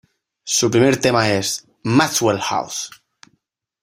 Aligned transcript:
Su 0.45 0.71
primer 0.71 0.99
tema 0.99 1.29
es 1.29 1.67
"Maxwell 1.83 2.39
House". 2.39 2.89